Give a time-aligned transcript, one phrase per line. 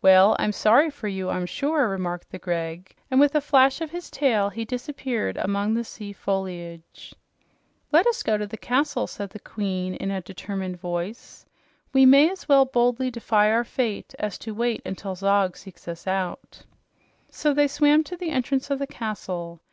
[0.00, 3.90] "Well, I'm sorry for you, I'm sure," remarked the Greg, and with a flash of
[3.90, 7.16] his tail, he disappeared among the sea foliage.
[7.90, 11.46] "Let us go to the castle," said the Queen in a determined voice.
[11.92, 16.06] "We may as well boldly defy our fate as to wait until Zog seeks us
[16.06, 16.62] out."
[17.28, 19.58] So they swam to the entrance of the castle.